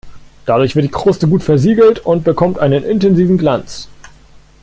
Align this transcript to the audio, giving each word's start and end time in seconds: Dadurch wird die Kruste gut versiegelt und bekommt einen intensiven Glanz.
Dadurch 0.47 0.75
wird 0.75 0.83
die 0.85 0.89
Kruste 0.89 1.27
gut 1.27 1.43
versiegelt 1.43 1.99
und 2.03 2.23
bekommt 2.23 2.57
einen 2.57 2.83
intensiven 2.83 3.37
Glanz. 3.37 3.87